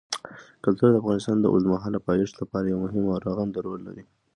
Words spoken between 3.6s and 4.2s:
رول لري.